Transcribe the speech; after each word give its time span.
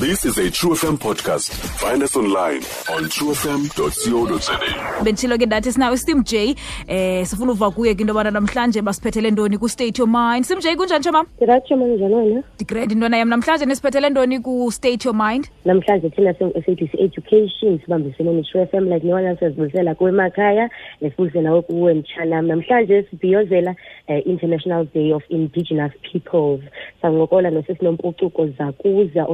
This 0.00 0.24
is 0.24 0.38
a 0.38 0.48
True 0.50 0.74
FM 0.74 0.96
podcast. 0.98 1.50
Find 1.80 2.02
us 2.04 2.14
online 2.14 2.62
on 2.94 3.08
truefm.co.za. 3.14 4.56
benditshilo 5.02 5.38
ke 5.42 5.48
that 5.50 5.66
is 5.66 5.76
now 5.78 5.94
Steam 5.96 6.22
j. 6.22 6.54
Eh 6.86 7.24
sifuna 7.24 7.52
uva 7.52 7.70
kuye 7.70 7.94
ke 7.96 8.00
into 8.02 8.12
yobana 8.12 8.30
namhlanje 8.30 8.82
basiphethele 8.82 9.30
ntoni 9.30 9.58
ku-state 9.58 9.98
your 9.98 10.06
mind. 10.06 10.44
Steam 10.46 10.60
j 10.60 10.76
kunjani 10.76 11.02
tsho 11.04 11.12
mam 11.12 11.26
ndiratsho 11.36 11.76
manjani 11.76 12.14
wena. 12.14 12.42
Ndigrade 12.54 12.94
intwana 12.94 13.16
yam. 13.16 13.28
Namhlanje 13.28 13.66
nisiphethele 13.66 14.10
ntoni 14.10 14.40
ku-state 14.40 15.04
your 15.04 15.14
mind? 15.14 15.50
Namhlanje 15.64 16.10
thina 16.10 16.34
se 16.34 16.44
SADC 16.66 16.94
education 17.00 17.80
sibambisene 17.80 18.32
ne-true 18.32 18.62
f 18.62 18.74
m 18.74 18.88
like 18.88 19.06
niwana 19.06 19.36
siyazibulisela 19.36 19.94
kuwe 19.94 20.10
emakhaya 20.10 20.70
nesibulise 21.00 21.40
nawe 21.40 21.62
kuwe 21.62 21.94
mtshanam. 21.94 22.46
Namhlanje 22.46 23.06
sibhiyozela 23.10 23.74
um 24.08 24.22
international 24.26 24.86
day 24.94 25.12
of 25.12 25.22
indigenous 25.28 25.92
peoples. 26.12 26.60
Sangokola 27.02 27.50
nosisi 27.50 27.84
nompucuko 27.84 28.46
zakuza 28.46 29.28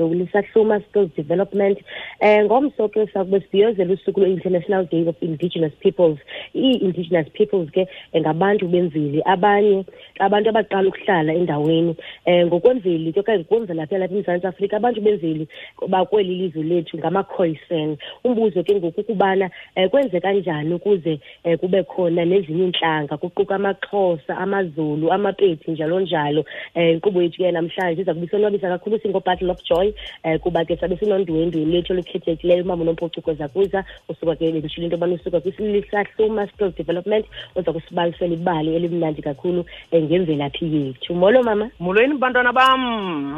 osoleleke 0.00 0.04
ulisahluma 0.04 0.80
skills 0.88 1.10
development. 1.16 1.78
Um 2.20 2.44
ngomso 2.44 2.88
ke 2.88 3.06
sakube 3.12 3.40
sibhiyozela 3.40 3.92
usuku 3.92 4.20
lwe-international 4.20 4.86
day 4.90 5.06
of 5.08 5.16
indigenous 5.20 5.72
peoples. 5.80 6.18
Ii-indigenous 6.54 7.28
peoples 7.32 7.70
ke 7.70 7.88
eh, 8.12 8.20
ngabantu 8.20 8.68
bemveli 8.68 9.22
abanye 9.24 9.84
abantu 10.18 10.48
abaqala 10.50 10.88
ukuhlala 10.88 11.32
endaweni. 11.32 11.96
Um 12.26 12.46
ngokwemveli 12.46 13.12
ke 13.12 13.20
okanye 13.20 13.38
ngokwemvelaphi 13.44 13.94
yalapha 13.94 14.14
emzantsi 14.14 14.46
afrika 14.46 14.76
abantu 14.76 15.00
bemveli 15.00 15.48
bakweli 15.88 16.34
lizwe 16.34 16.62
lethu 16.62 16.98
ngamakhoyisen 16.98 17.96
umbuzo 18.24 18.62
ke 18.62 18.74
ngoku 18.74 19.00
ukubana 19.00 19.50
um 19.76 19.88
kwenze 19.88 20.20
kanjani 20.20 20.74
ukuze 20.74 21.20
um 21.44 21.56
kube 21.56 21.82
khona 21.82 22.24
nezinye 22.24 22.64
iintlanga 22.64 23.16
kuquka 23.16 23.54
amaxhosa 23.54 24.36
amazulu 24.36 25.12
amapedi 25.12 25.70
njalo 25.70 26.00
njalo. 26.00 26.44
Um 26.74 26.82
inkqubo 26.82 27.22
yethu 27.22 27.38
ke 27.38 27.52
namhlanje 27.52 28.02
iza 28.02 28.14
kube 28.14 28.26
isonwabisa 28.26 28.68
kakhulu 28.68 28.98
singobattle 28.98 29.50
of 29.50 29.62
joy. 29.64 29.89
Um 30.24 30.38
kuba 30.38 30.64
ke 30.64 30.76
sabe 30.76 30.96
sinondwendwe 30.96 31.64
lethu 31.64 31.92
olukhethekileyo 31.92 32.64
umama 32.64 32.82
unompucuko 32.82 33.34
zakuza 33.34 33.84
usuka 34.08 34.36
ke 34.36 34.52
benditshilo 34.52 34.84
into 34.84 34.96
yobana 34.96 35.14
usuka 35.14 35.40
kwisilisahluma 35.40 36.46
skill 36.46 36.72
development 36.76 37.26
uza 37.56 37.72
kusibalisela 37.72 38.34
ibali 38.34 38.76
elimnandi 38.76 39.22
kakhulu 39.22 39.64
um 39.92 40.10
ngemvelaphi 40.10 40.66
yethu. 40.74 41.14
Molo 41.14 41.42
mama. 41.42 41.70
Molweni 41.80 42.18
bantwana 42.18 42.52
bam. 42.52 42.80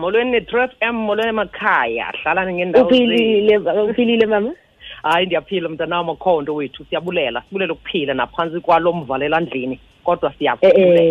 Molweni 0.01 0.31
ne-tref 0.31 0.71
m 0.81 0.97
molweni 1.07 1.29
emakhaya. 1.29 2.13
Hlalani 2.23 2.55
ngendawo 2.55 2.87
uphilile 2.87 3.59
uphilile 3.59 4.27
mama? 4.27 4.55
Hayi 5.03 5.27
ndiyaphila 5.27 5.69
mntanam 5.69 6.11
akhonto 6.11 6.55
wethu. 6.55 6.85
Siyabulela. 6.85 7.43
Sibulela 7.49 7.73
ukuphila 7.73 8.15
naphantsi 8.15 8.61
kwalo 8.61 8.93
mvalelandlini 8.93 9.79
kodwa 10.05 10.31
eh 10.31 10.39
siyabulela 10.39 11.03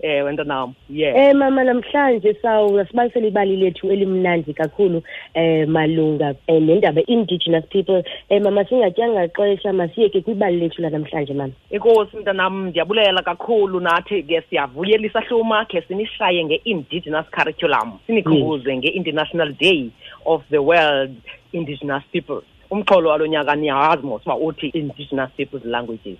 eh 0.00 0.18
ewe 0.18 0.32
ntanam 0.32 0.74
ye 0.90 1.08
Eh 1.16 1.34
mama 1.34 1.64
namhlanje 1.64 2.34
sawu 2.42 2.84
sibalisela 2.86 3.26
ibali 3.26 3.56
lethu 3.56 3.90
elimnandi 3.90 4.54
kakhulu 4.54 5.02
eh 5.34 5.68
malunga 5.68 6.34
eh, 6.46 6.62
nendaba 6.62 7.02
indigenous 7.06 7.64
people. 7.70 8.02
Eh 8.30 8.42
mama 8.42 8.64
singatyanga 8.64 9.28
xesha 9.28 9.72
masiyeke 9.72 10.20
kwibali 10.20 10.60
lethu 10.60 10.82
lanamhlanje 10.82 11.34
mama. 11.34 11.52
Inkosi 11.70 12.16
mntanam 12.16 12.66
ndiyabulela 12.66 13.22
kakhulu 13.22 13.80
nathi 13.80 14.22
ke 14.22 14.42
siyavuyelisa 14.50 15.20
hluma 15.20 15.64
khe 15.64 15.82
sinishaye 15.88 16.44
nge-indigenous 16.44 17.26
curriculum. 17.30 17.98
Sinikhumbuze 18.06 18.76
nge-international 18.76 19.52
day 19.52 19.90
of 20.26 20.42
the 20.50 20.58
world 20.58 21.16
indigenous 21.52 22.02
people. 22.12 22.42
Umxholo 22.70 23.10
walo 23.10 23.26
nyaka 23.26 23.56
niyawazi 23.56 24.06
mos 24.06 24.22
uba 24.26 24.36
uthi 24.36 24.66
indigenous 24.68 25.30
peoples 25.36 25.64
languages. 25.64 26.18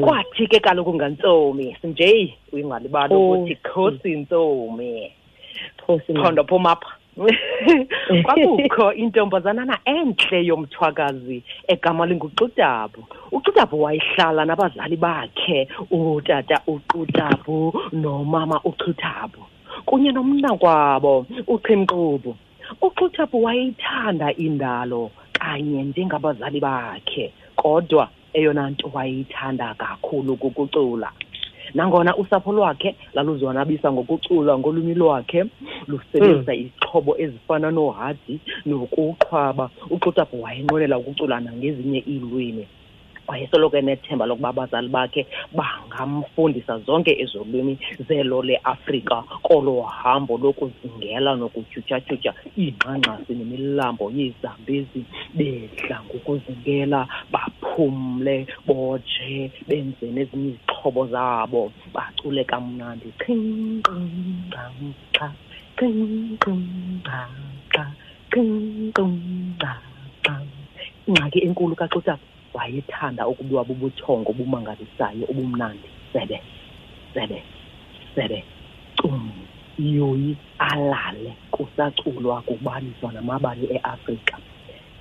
Kwathi 0.00 0.46
ke 0.46 0.60
kaloku 0.60 0.94
ngantsomi 0.94 1.76
sinje 1.82 2.34
uyingalibali 2.52 3.14
Oh. 3.14 3.32
ukuthi 3.32 3.54
khosi 3.62 4.16
ntsomi 4.16 5.12
Khosi 5.86 6.12
mama. 6.12 6.22
khondo 6.24 6.44
phuma 6.44 6.70
apha 6.72 6.92
kwakukho 8.24 8.92
intombazanana 8.92 9.78
entle 9.84 10.44
yomthwakazi 10.46 11.42
egama 11.68 12.06
linguxutabu 12.06 13.04
uxutabu 13.32 13.82
wayehlala 13.82 14.44
nabazali 14.44 14.96
bakhe 14.96 15.68
utata 15.90 16.60
uxutabu 16.66 17.72
nomama 17.92 18.60
uxutabu 18.64 19.38
kunye 19.86 20.12
nomnakwabo 20.12 21.26
uchimqubu 21.46 22.36
uxutabu 22.82 23.42
wayeyithanda 23.44 24.34
indalo 24.36 25.10
kanye 25.32 25.82
njengabazali 25.82 26.60
bakhe 26.60 27.32
kodwa 27.56 28.08
eyona 28.34 28.70
nto 28.70 28.90
wayeyithanda 28.94 29.74
kakhulu 29.74 30.36
kukucula. 30.36 31.10
Nangona 31.74 32.16
usapho 32.16 32.52
lwakhe 32.52 32.96
laluzonwabisa 33.14 33.92
ngokucula 33.92 34.58
ngolwimi 34.58 34.94
lwakhe 34.94 35.44
lusebenzisa 35.88 36.54
izixhobo 36.54 37.12
ezifana 37.18 37.70
nohadi 37.70 38.40
nokuqhwaba 38.66 39.70
uxutapho 39.90 40.36
wayenqwenela 40.44 40.98
ukucula 40.98 41.40
nangezinye 41.40 41.98
iilwimi 42.06 42.66
wayesoloko 43.28 43.76
enethemba 43.76 44.26
lokuba 44.26 44.48
abazali 44.48 44.88
bakhe 44.88 45.26
bangamfundisa 45.52 46.78
zonke 46.86 47.12
ezo 47.22 47.44
lwimi 47.44 47.78
zelo 48.08 48.42
leafrika 48.42 49.22
kolo 49.42 49.82
hambo 49.82 50.38
lokuzingela 50.38 51.34
nokutyhutyhatyhutyha 51.36 52.34
iingxangxasi 52.58 53.34
nemilambo 53.34 54.10
yeezambezi 54.16 55.04
bedla 55.34 56.00
ngokuzingela 56.04 57.08
baphumle 57.32 58.46
boje 58.66 59.52
benze 59.68 60.06
nezinye 60.06 60.48
izixhobo 60.50 61.06
zabo 61.06 61.72
bacule 61.94 62.44
kamnandi 62.44 63.08
qinkqinqanqa 63.22 65.26
qinkqinqanqa 65.78 67.84
qinkqinqanqa 68.32 70.34
ingxaki 71.08 71.38
enkulu 71.46 71.74
kaxutabu 71.76 72.33
wayethanda 72.54 73.28
ukubiwa 73.28 73.64
bubuthongo 73.64 74.30
obumangalisayo 74.32 75.24
obumnandi. 75.30 75.88
Sebe 76.12 76.38
sebe 77.14 77.44
sebe 78.14 78.46
cum 79.00 79.48
yoyi 79.78 80.38
alale 80.58 81.38
kusaculwa 81.50 82.42
kubaliswa 82.42 83.12
namabali 83.12 83.66
eafrika. 83.76 84.38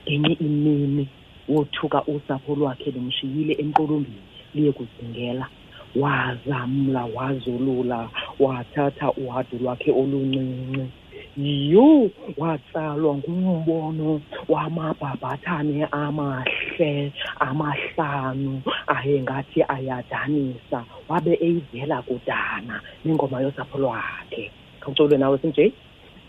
Ngenye 0.09 0.33
imini 0.33 1.09
wothuka 1.47 2.05
usapho 2.05 2.55
lwakhe 2.55 2.91
lumshiyile 2.91 3.53
emqolombini 3.59 4.27
liye 4.53 4.71
kuzingela 4.71 5.49
wazamla 5.95 7.05
wazolula 7.05 8.11
wathatha 8.39 9.11
uhadu 9.13 9.57
lwakhe 9.59 9.91
oluncinci. 9.91 10.93
Yho 11.37 12.09
watsalwa 12.37 13.17
ngumbono 13.17 14.21
wamabhabhathane 14.49 15.87
amahle 15.91 17.11
amahlanu 17.39 18.61
ayengathi 18.87 19.63
ayadanisa. 19.67 20.85
Wabe 21.09 21.33
eyivela 21.41 22.01
kudana 22.01 22.81
nengoma 23.05 23.41
yosapho 23.41 23.77
lwakhe. 23.77 24.51
Khawuculwe 24.79 25.17
nawe 25.17 25.37
sinje? 25.41 25.71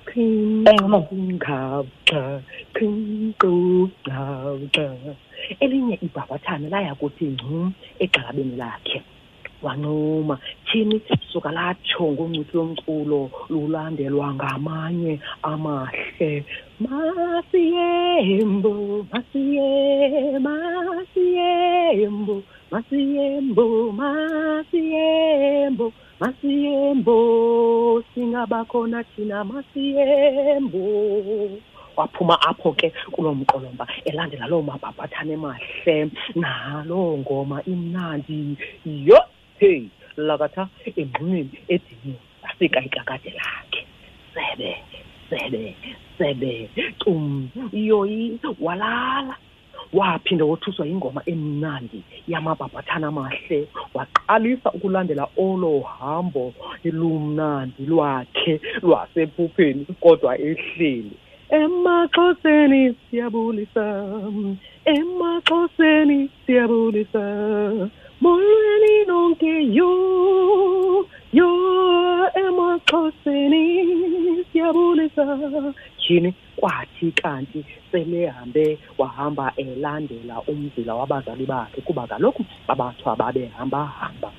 Khinkqabqa 0.08 2.22
khinkqabqa 2.76 4.86
elinye 5.60 5.98
ibhabhathane 6.02 6.68
laya 6.68 6.94
kuthi 6.94 7.24
ngcu 7.32 7.72
egxalabeni 8.00 8.56
lakhe. 8.56 9.02
Wancuma 9.64 10.38
tyhini 10.66 11.00
suka 11.32 11.50
latsho 11.52 12.04
ngoncuthu 12.12 12.56
lomculo 12.58 13.30
lulandelwa 13.50 14.34
ngamanye 14.34 15.20
amahle. 15.42 16.44
Masiyembo 16.80 18.72
masiye 19.12 19.68
masiyembo 20.46 22.42
masiyembo 22.70 23.92
masiyembo 23.92 25.86
masiyembo. 26.20 27.16
Singabakhona 28.14 29.04
thina 29.04 29.44
masiyembo. 29.44 30.84
Waphuma 31.96 32.34
apho 32.42 32.72
ke 32.72 32.92
kuloo 33.12 33.34
mqolomba 33.34 33.86
elandela 34.04 34.46
loo 34.46 34.62
mabhabhathane 34.62 35.36
mahle. 35.36 36.10
Naloo 36.34 37.18
ngoma 37.18 37.62
imnandi. 37.66 38.56
Yho 38.84 39.18
heyi 39.58 39.90
lakatha 40.16 40.68
engqinweni 40.96 41.58
edinini 41.68 42.18
afika 42.42 42.80
ikakade 42.84 43.30
lakhe. 43.30 43.86
Sebe 44.34 44.76
sebe 45.30 45.74
sebe. 46.18 46.70
Cum 46.98 47.50
yoyi 47.72 48.40
walala. 48.60 49.36
Waphinda 49.92 50.44
wothuswa 50.44 50.86
yingoma 50.86 51.22
emnandi 51.26 52.02
yamabhabhathana 52.28 53.08
amahle 53.08 53.68
waqalisa 53.94 54.72
ukulandela 54.72 55.28
olo 55.36 55.80
hambo 55.80 56.54
lumnandi 56.84 57.86
lwakhe 57.86 58.60
lwasephupheni 58.82 59.86
kodwa 60.00 60.38
ehleli. 60.38 61.16
Emaxhoseni 61.50 62.94
siyabulisa. 63.10 63.86
Emaxhoseni 64.84 66.30
siyabulisa. 66.46 67.24
Molweni 68.20 69.04
nonke 69.06 69.52
yo 69.78 69.90
yo 71.32 71.50
emaxhoseni 72.34 73.62
siyabulisa 74.52 75.22
tyhini 75.98 76.34
kwathi 76.56 77.12
kanti 77.12 77.64
selehambe 77.90 78.78
wahamba 78.98 79.52
elandela 79.56 80.42
umzila 80.46 80.94
wabazali 80.94 81.46
bakhe 81.46 81.80
kuba 81.80 82.06
kaloku 82.06 82.44
abathwa 82.68 83.16
babehamba-hamba 83.16 84.30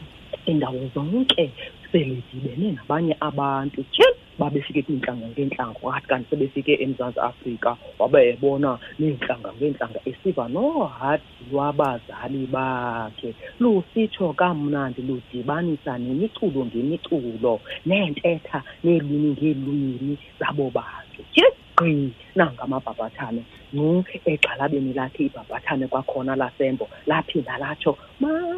iindawo 0.48 0.90
zonke 0.94 1.52
selidibene 1.92 2.72
nabanye 2.72 3.16
abantu. 3.20 3.84
Tyhini 3.94 4.16
babefike 4.40 4.82
kwiintlanga 4.84 5.28
ngeentlanga 5.28 5.80
wathi 5.82 6.08
kanti 6.08 6.30
sebefike 6.30 6.74
emzantsi 6.84 7.20
afrika 7.20 7.78
wabe 8.00 8.20
ebona 8.30 8.80
neentlanga 9.00 9.50
ngeentlanga 9.54 10.00
esiva 10.06 10.48
nohadi 10.48 11.24
lwabazali 11.52 12.48
bakhe. 12.48 13.30
Lusitsho 13.60 14.34
kamnandi 14.34 15.02
ludibanisa 15.02 15.98
nemiculo 15.98 16.66
ngemiculo 16.66 17.62
neentetha 17.86 18.64
neelwimi 18.84 19.30
ngeelwimi 19.32 20.18
zabo 20.40 20.70
bakhe. 20.70 21.24
Tyhini 21.34 21.64
gqi 21.76 22.14
nangamabhabhathane 22.36 23.44
ngcu 23.74 24.20
egxalabeni 24.32 24.94
lakhe 24.94 25.26
ibhabhathane 25.28 25.88
kwakhona 25.88 26.36
lasembo 26.36 26.86
laphinda 27.08 27.58
latsho 27.58 27.98
masiyembo 28.20 28.55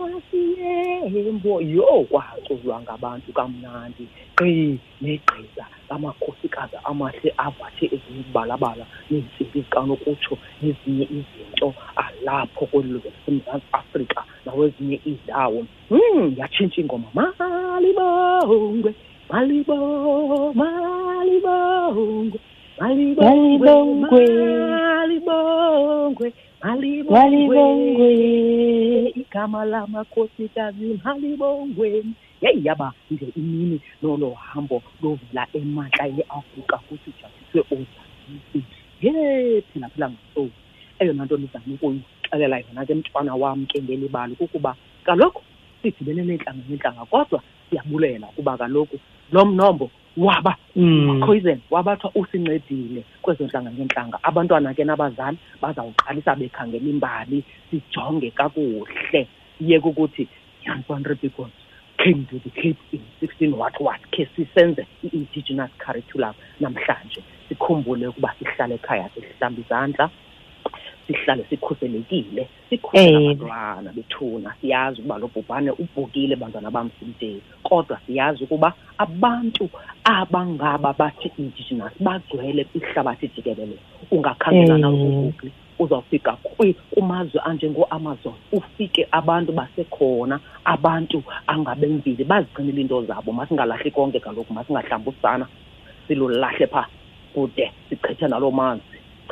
yho 1.08 2.06
kwaculwa 2.10 2.82
ngabantu 2.82 3.34
kamnandi 3.34 4.08
gqi 4.36 4.80
negqiza 5.02 5.66
amakhosikazi 5.90 6.76
amahle 6.84 7.34
avathe 7.38 7.86
ezinye 7.86 8.20
izibalabala 8.22 8.86
neentsimbi 9.10 9.60
zikanokutsho 9.62 10.38
nezinye 10.62 11.06
izinto 11.18 11.74
alapho 11.96 12.66
kweli 12.66 12.90
lizwe 12.94 13.12
lasemzantsi 13.12 13.68
afrika 13.72 14.24
nawezinye 14.46 15.00
iindawo 15.08 15.66
um 15.90 16.36
yatshintsha 16.38 16.82
ingoma 16.82 17.08
malibongwe 17.16 18.92
malibo 19.30 20.54
malibongwe 20.54 22.40
Malibongwe. 22.80 24.24
malibongwe 25.02 26.28
Malibongwe. 27.10 28.08
Igama 29.38 29.66
lamakhosikazi 29.66 31.00
malibongwe 31.04 32.04
yeyi 32.42 32.66
yaba 32.66 32.94
nje 33.12 33.28
imini 33.36 33.78
nolo 34.02 34.34
hambo 34.34 34.82
lovela 35.02 35.48
emantla 35.54 36.06
yeafrika 36.18 36.78
kusijabulise 36.86 37.60
oozalisi 37.74 38.60
ye 39.02 39.62
phela 39.62 39.90
phela 39.90 40.10
ngantoni 40.10 40.52
eyona 41.00 41.26
nto 41.26 41.38
ndizame 41.38 41.74
ukuyixelela 41.76 42.58
yona 42.64 42.86
ke 42.86 42.94
mntwana 42.96 43.36
wam 43.36 43.66
ke 43.70 43.78
ngelibali 43.82 44.34
kukuba 44.36 44.76
kaloku 45.06 45.42
sidibene 45.82 46.24
neentlanga 46.24 46.64
ngeentlanga 46.66 47.06
kodwa 47.06 47.40
siyabulela 47.70 48.28
kuba 48.28 48.58
kaloku 48.58 49.00
lo 49.32 49.46
mnombo 49.46 49.92
waba 50.18 50.58
Mm. 50.76 51.24
poison 51.26 51.60
wabathwa 51.72 52.12
usincedile 52.16 53.04
kwezo 53.22 53.44
ntlanga 53.46 53.72
ngeentlanga 53.72 54.20
abantwana 54.24 54.74
ke 54.74 54.84
nabazali 54.84 55.38
bazawuqalisa 55.62 56.36
bekhangela 56.36 56.86
imbali 56.90 57.44
sijonge 57.70 58.32
kakuhle. 58.32 59.28
Iye 59.60 59.80
kukuthi 59.80 60.28
young 60.66 60.84
country 60.88 61.16
people 61.16 61.50
came 61.98 62.26
to 62.30 62.38
the 62.40 62.50
cape 62.50 62.78
in 62.92 63.02
sixteen 63.20 63.54
what 63.58 63.74
what 63.80 64.02
khe 64.12 64.28
sisenze 64.36 64.86
i-indigenous 65.04 65.72
curriculum 65.80 66.34
namhlanje. 66.60 67.24
Sikhumbule 67.50 68.08
ukuba 68.08 68.36
sihlale 68.40 68.76
ekhaya 68.76 69.10
sihlamba 69.14 69.62
izandla. 69.62 70.10
Sihlale 71.08 71.46
sikhuselekile 71.50 72.48
sikhusela 72.70 73.20
Eh. 73.20 73.26
abantwana 73.32 73.92
bethuna 73.94 74.54
siyazi 74.62 75.02
ukuba 75.02 75.18
lo 75.18 75.28
bhubhane 75.28 75.72
ubhukile 75.72 76.36
bantwana 76.36 76.72
bam 76.72 76.90
simdeni 77.00 77.42
kodwa 77.64 78.00
siyazi 78.06 78.44
ukuba 78.44 78.74
abantu 78.98 79.70
abangaba 80.04 80.94
bathi 80.94 81.32
indigenous 81.38 81.94
bagcwele 82.00 82.64
kwihlabathi 82.64 83.28
jikelele. 83.36 83.78
Ungakhangela 84.12 84.74
Eh. 84.76 84.80
nawuzugugli 84.82 85.52
uzawufika 85.80 86.32
kwi- 86.44 86.74
kumazwe 86.92 87.42
anjengooamazon 87.46 88.34
ufike 88.52 89.08
abantu 89.12 89.52
basekhona 89.54 90.40
abantu 90.66 91.24
angabemvili 91.48 92.24
bazigcinile 92.24 92.82
into 92.82 93.06
zabo. 93.06 93.32
Masingalahli 93.32 93.92
konke 93.92 94.20
kaloku 94.20 94.54
masingahlambi 94.54 95.10
usana 95.10 95.48
silulahle 96.08 96.68
phaa 96.68 96.88
kude 97.34 97.72
sichithe 97.90 98.28
naloo 98.28 98.52
manzi. 98.52 98.84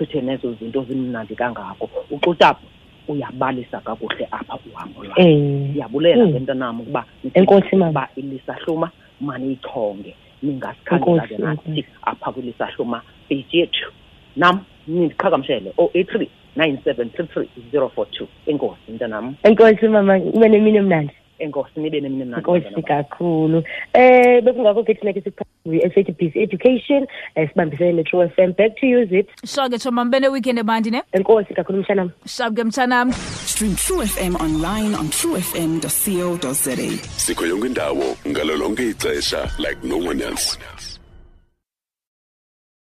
Chithe 0.06 0.22
nezo 0.22 0.54
zinto 0.60 0.84
zimnandi 0.84 1.36
kangako 1.36 1.90
uxutapho 2.12 2.66
uyabalisa 3.08 3.80
kakuhle 3.82 4.28
apha 4.32 4.58
uhambo 4.74 5.04
lwakho 5.04 5.22
Eh. 5.22 5.38
ndiyabulela 5.70 6.26
Mm. 6.26 6.34
ke 6.34 6.40
mntanam 6.40 6.80
ukuba 6.82 7.06
Enkosi, 7.34 7.76
mama. 7.76 7.90
uba 7.90 8.10
ilisahluma 8.16 8.92
maniyichonge 9.22 10.16
ningasikhangela 10.44 11.28
ke 11.28 11.34
Enkosi, 11.34 11.42
nathi 11.44 11.70
enkosi. 11.70 11.86
apha 12.04 12.32
kwilisahluma 12.32 13.02
page 13.30 13.46
yethu 13.58 13.92
nam 14.36 14.60
nindiqhagamshele 14.88 15.72
o 15.78 15.90
eight 15.94 16.10
three 16.10 16.30
nine 16.56 16.78
seven 16.84 17.10
three 17.10 17.28
three 17.28 17.50
zero 17.72 17.90
four 17.90 18.06
two 18.12 18.28
enkosi 18.48 18.92
mntanam 18.92 19.36
enkosi 19.44 19.88
mama 19.88 20.18
ube 20.18 20.50
nemini 20.50 20.78
emnandi 20.78 21.14
enkosi 21.40 21.80
nibe 21.80 22.02
nemini 22.02 22.26
mnandi 22.26 22.40
enkosi 22.40 22.82
kakhulu. 22.82 23.64
Eh 23.94 24.42
bekungakho 24.44 24.84
ke 24.84 24.94
thina 24.94 25.14
ke 25.14 25.22
sikwi-sabc 25.22 26.36
education 26.36 27.08
um 27.36 27.48
sibambisene 27.48 27.94
ne-true 27.94 28.24
f 28.24 28.40
m. 28.40 28.52
Back 28.54 28.78
to 28.78 28.88
use 28.88 29.12
it 29.12 29.30
sure 29.46 29.70
ke 29.70 29.80
choma 29.80 30.06
mbe 30.06 30.20
ne-weekend 30.20 30.60
ebandi 30.60 30.92
ne? 30.92 31.02
Enkosi 31.14 31.54
kakhulu 31.54 31.82
mshanam. 31.82 32.12
Shap 32.26 32.54
ke 32.54 32.64
mtshanam. 32.64 33.12
Stream 33.46 33.76
True 33.76 34.06
FM 34.06 34.36
online 34.36 34.96
on 34.96 35.08
truefm.co.za. 35.10 36.76
sikho 37.18 37.46
yonke 37.46 37.68
indawo 37.68 38.18
ngalo 38.28 38.58
lonke 38.58 38.90
ixesha 38.90 39.50
like 39.60 39.84
no 39.84 39.98
one 39.98 40.22
else 40.22 40.58